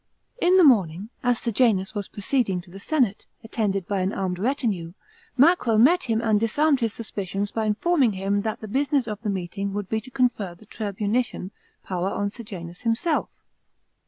[0.41, 4.93] In the morning, as Sejanus was proceeding to the senate, attended by an aimed retinue,
[5.37, 9.29] Macro met him and disarmed his suspicions by informing him that the business of the
[9.29, 11.51] meeting would be to confer the tiibunician
[11.83, 13.29] power on Sejanus himself.